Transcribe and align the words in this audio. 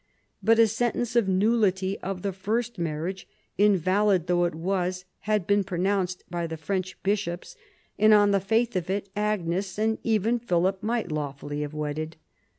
But 0.41 0.57
a 0.57 0.67
sentence 0.67 1.15
of 1.15 1.27
nullity 1.27 1.99
of 1.99 2.23
the 2.23 2.33
first 2.33 2.79
marriage, 2.79 3.27
invalid 3.59 4.25
though 4.25 4.45
it 4.45 4.55
was, 4.55 5.05
had 5.29 5.45
been 5.45 5.63
pronounced 5.63 6.23
by 6.27 6.47
the 6.47 6.57
French 6.57 6.97
bishops, 7.03 7.55
and 7.99 8.11
on 8.11 8.31
the 8.31 8.39
faith 8.39 8.75
of 8.75 8.89
it 8.89 9.09
Agnes, 9.15 9.77
and 9.77 9.99
even 10.01 10.39
Philip, 10.39 10.81
might 10.81 11.11
lawfully 11.11 11.61
have 11.61 11.75
wedded. 11.75 12.15